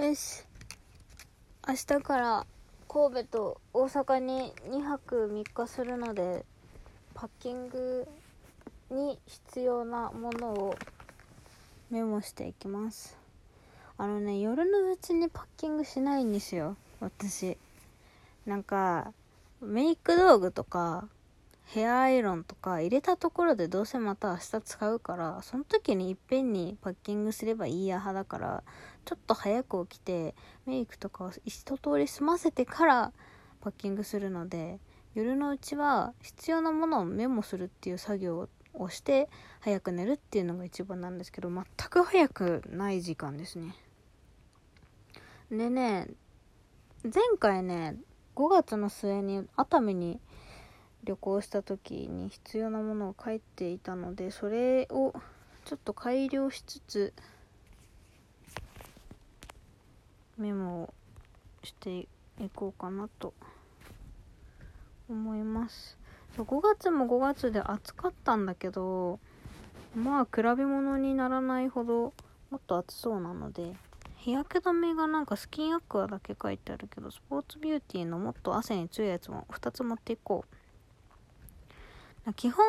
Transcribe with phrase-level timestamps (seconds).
[0.00, 0.44] よし。
[1.68, 2.46] 明日から
[2.88, 6.46] 神戸と大阪に2泊3日するので
[7.12, 8.08] パッキング
[8.90, 10.74] に必要なものを
[11.90, 13.18] メモしていきます。
[13.98, 17.58] あのね夜のうちにパッキングしないんですよ私。
[18.46, 19.12] なんか
[19.60, 21.08] メイク道具とか
[21.72, 28.64] ヘアアイロンとか入れたところでどうせまた明日使うからその時にいっぺんにパッキングすればいいや派だから
[29.04, 30.34] ちょっと早く起きて
[30.66, 33.12] メイクとかを一通り済ませてから
[33.60, 34.80] パッキングするので
[35.14, 39.28] 夜のうちは必要なものをメモするっていう作業をして
[39.60, 43.76] 早く寝るっていうのが一番なんですけど全く早くない時間ですね。
[45.52, 46.08] でね
[47.04, 47.94] 前回ね
[48.34, 50.20] 5月の末に熱海に
[51.04, 55.14] 旅行した時に必要なものを書いていたのでそれを
[55.64, 57.12] ちょっと改良しつつ
[60.36, 60.94] メモを
[61.62, 62.06] してい
[62.54, 63.34] こうかなと
[65.08, 65.98] 思います。
[66.38, 69.18] 5月も5月で暑かったんだけど
[69.94, 72.12] まあ比べ物にならないほど
[72.50, 73.74] もっと暑そうなので
[74.16, 80.59] 日焼け止めがなんかスキンアクアだけ書いてあるけどスポーツビューティーのもっと汗に強いやつも2つ持っていこう。
[82.36, 82.64] 基本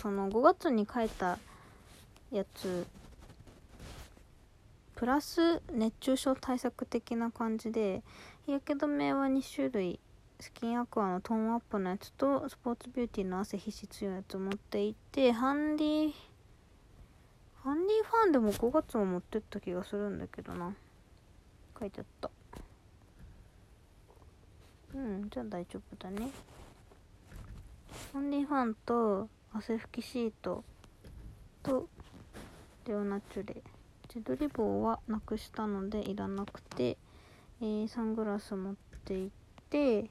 [0.00, 1.38] その5月に書いた
[2.30, 2.86] やつ
[4.94, 8.02] プラス熱中症対策的な感じで
[8.46, 10.00] 日焼け止めは2種類
[10.40, 16.12] スキンアクアのトーンアップのやつとスポーツビューティーの汗皮脂強いやつ持っていてハンディ
[17.66, 20.72] ハンディファンでも5月も持ってった気がするんだけどな。
[21.80, 22.30] 書いてあった。
[24.94, 26.30] うんじゃあ大丈夫だね。
[28.16, 30.64] ハンディファンと汗拭きシート
[31.62, 31.86] と
[32.86, 33.62] レオナチュレ。
[34.08, 36.96] 自撮り棒はなくしたのでいらなくて、
[37.60, 39.30] えー、サングラス持っていっ
[39.68, 40.08] て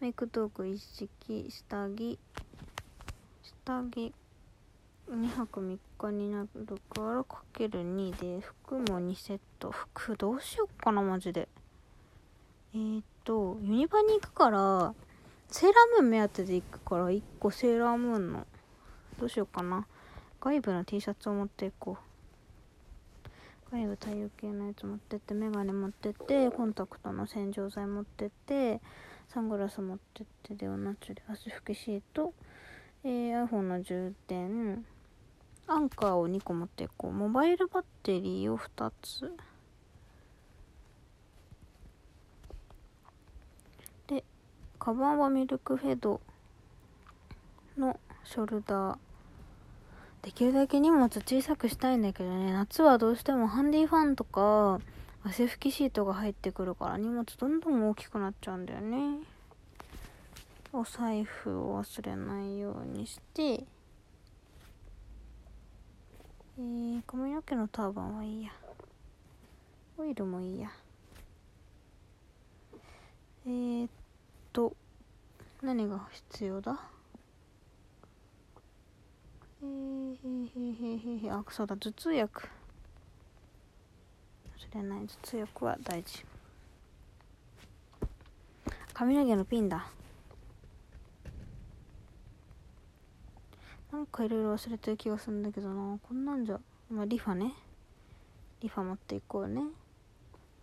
[0.00, 2.18] メイク道具一式下着
[3.64, 4.12] 下着
[5.08, 9.70] 2泊3日になるからかける2で服も2セット。
[9.70, 11.48] 服どうしよっかなマジで。
[12.74, 14.94] えー、っとユニバに行くから
[15.50, 18.46] セーラームーン目当てで行くから1個セーラームーンの
[19.18, 19.86] どうしようかな。
[20.40, 23.72] 外部の T シャツを持っていこう。
[23.72, 28.80] 外部太陽系のやつ持ってってメガネ持ってってコンタクトの洗浄剤持ってって
[29.28, 32.32] サングラス持ってってでオナチュで汗拭きシート、
[33.04, 34.84] えー、iPhone の充電。
[35.66, 37.12] アンカーを2個持っていこう。
[37.12, 39.32] モバイルバッテリーを2つ。
[44.88, 46.18] カバンはミルクフェド
[47.76, 48.96] のショルダー。
[50.22, 52.54] できるだけ荷物小さくしたいんだけどね。
[52.54, 54.80] 夏はどうしてもハンディファンとか
[55.24, 59.18] 汗拭きシートが入ってくるから荷物どんどん大きくなっちゃうんだよね。
[60.72, 63.42] お財布を忘れないようにして。
[63.42, 68.52] えー、髪の毛のターバンはいいや。
[69.98, 70.70] オイルもいいや
[73.44, 73.88] えー、っ
[74.52, 74.76] と
[75.62, 76.80] 何が必要だ？
[79.62, 82.48] えー、へへへへあそうだ頭痛薬。
[84.72, 85.00] 忘れない。
[85.00, 86.24] 頭痛薬は大事。
[88.92, 89.88] 髪の毛のピンだ。
[93.90, 95.98] なんかいろいろ忘れてる気がするんだけどな。
[96.06, 96.60] こんなんじゃ
[96.90, 97.54] まあリファね。
[98.60, 99.62] リファ持っていこうね。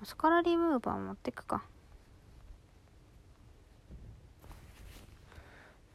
[0.00, 1.64] マスカラリムーバー持っていくか。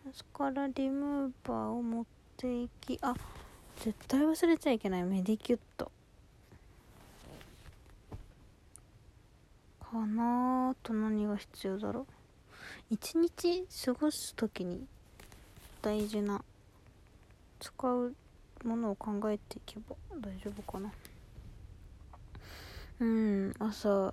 [0.10, 2.06] マスカラリムーバーを持っ
[2.36, 3.14] ていきあ
[3.78, 5.04] 絶対忘れちゃいけない。
[5.04, 5.92] メディキュット。
[9.80, 12.06] かなあと何が必要だろう。
[12.90, 14.84] 一日過ごす時に
[15.84, 16.44] 大事な
[17.60, 18.16] 使う
[18.64, 20.92] ものを考えていけば大丈夫かな。
[23.00, 24.12] うん朝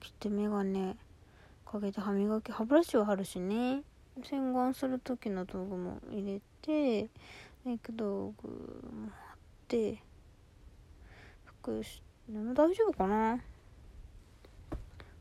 [0.00, 0.94] 起きて眼鏡
[1.70, 3.82] かけて歯磨き歯ブラシはあるしね。
[4.22, 7.08] 洗顔する時の道具も入れて
[7.64, 9.38] メイク道具もあっ
[9.68, 10.02] て
[11.44, 11.82] 服
[12.28, 13.38] でも大丈夫かな？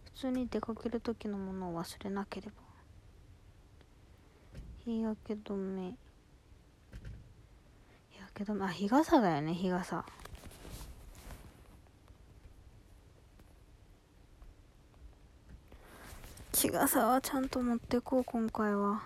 [0.05, 2.53] 普通に出かける時のものを忘れなければ。
[4.83, 5.95] 日焼け止め。
[8.09, 10.05] 日焼け止めあ日傘だよね日傘。
[16.57, 19.03] 日傘はちゃんと持ってこう今回は。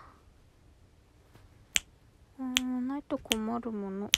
[2.40, 4.10] うんないと困るもの。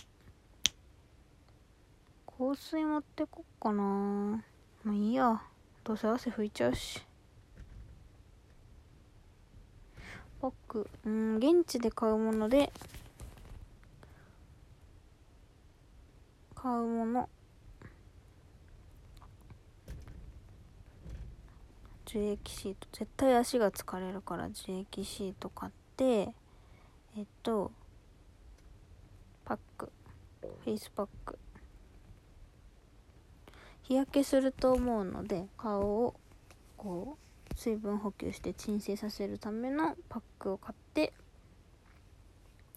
[2.27, 4.43] 香水持ってこっかな。
[4.83, 5.41] まあいいや。
[5.83, 7.03] どうせ汗拭いちゃうし。
[10.39, 12.71] バッグうん現地で買うもので
[16.53, 17.29] 買うもの。
[22.13, 22.87] 樹液シート。
[22.91, 26.35] 絶対足が疲れるから樹液シート買って
[27.17, 27.71] えっと
[29.43, 29.91] パック。
[30.63, 31.39] フェイスパック。
[33.81, 36.13] 日焼けすると思うので顔を
[36.77, 37.17] こ
[37.49, 41.13] う水分補給して鎮静させるためのパックを買って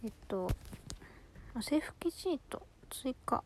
[0.02, 0.50] えっと
[1.54, 3.44] 汗拭きシート追加。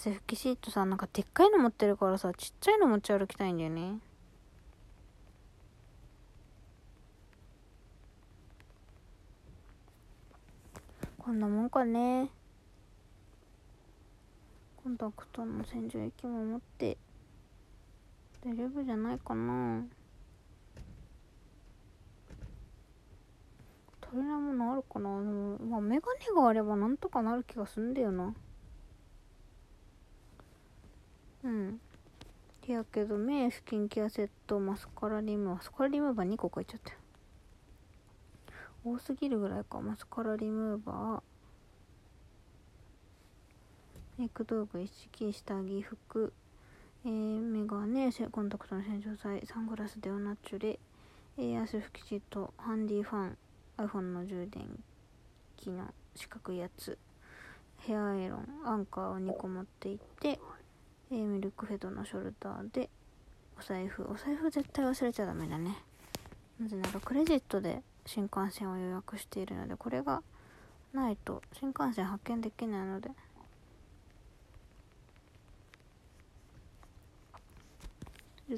[0.00, 3.98] 汗拭きシートさなんかでっかいの持ってるからさちっちゃいの持ち歩きたいんだよね。
[11.18, 12.30] こんなもんかね。
[14.82, 16.96] コンタクトの洗浄液も持って。
[18.42, 19.84] 大丈夫じゃないかな。
[24.00, 25.20] 足りないものあるかな。
[25.20, 28.34] でもまあメガネがあればなんとかなる気がすんだよな。
[31.44, 31.80] うん。
[32.62, 36.92] 日焼け止めスキンケアセットマスカラリムマスカラリムーバー2個書いちゃった
[38.84, 39.80] 多すぎるぐらいか。
[39.80, 41.22] マスカラリムーバー。
[44.18, 46.32] メイク道具一式下着服、
[47.04, 49.44] えー、メガネコンタクトの洗浄剤。
[49.46, 50.78] サングラスデオナチュレ、
[51.36, 52.54] えー、汗拭きシート。
[52.56, 53.38] ハンディファン。
[53.78, 54.66] iPhone の充電
[55.56, 55.84] 器の
[56.14, 56.96] 四角いやつ。
[57.80, 58.48] ヘアアイロン。
[58.64, 60.38] アンカーを2個持っていって。
[61.12, 62.88] えー、ミルクフェドのショルダーで
[63.58, 64.04] お財布。
[64.04, 65.76] お財布絶対忘れちゃダメだね。
[66.60, 70.22] なぜならクレジットで新幹線を予約しているのでこれが
[70.92, 73.10] ないと新幹線発見できないので。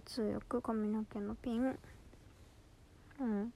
[0.04, 1.78] 通訳髪の毛のピン。
[3.20, 3.52] うん。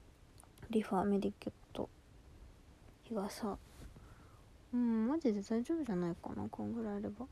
[0.71, 1.87] リファメディケット。
[3.03, 3.57] 日傘。
[4.73, 7.27] うんマジで大丈夫じゃないかなこんぐらいあれば。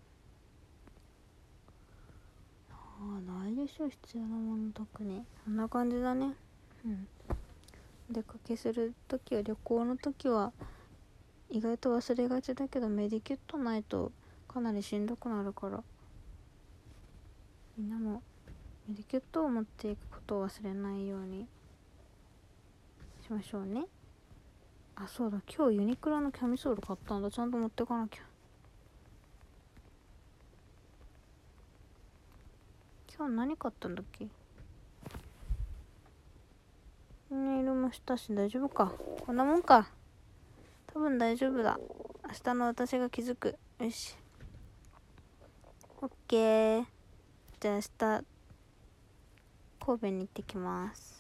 [2.99, 5.23] あないでしょ必要なもの特に。
[5.43, 6.33] そんな感じだね。
[6.85, 7.07] うん。
[8.09, 10.51] 出かけする時は旅行の時は
[11.49, 14.11] 意外と忘れがちだけどメディキュットないと
[14.47, 15.83] かなりしんどくなるから。
[17.77, 18.21] みんなも
[18.87, 21.47] メディキュットを持っていくことを忘れないように
[23.25, 23.85] しましょうね。
[24.95, 25.41] あそうだ。
[25.53, 27.29] 今日ユニクロのキャミソール買ったんだ。
[27.29, 28.21] ちゃんと持ってかなきゃ
[33.17, 34.27] 今日何買ったんだっけ？
[37.31, 38.91] ネイルもしたし大丈夫か？
[39.25, 39.87] こんなもんか。
[40.87, 41.79] 多分大丈夫だ。
[42.27, 43.57] 明日の私が気づく。
[43.79, 44.17] よし。
[46.01, 46.85] オッケー。
[47.61, 47.89] じゃあ明日
[49.79, 51.14] 神戸に行ってきます。